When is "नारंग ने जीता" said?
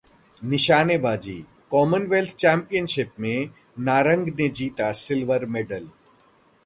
3.79-4.91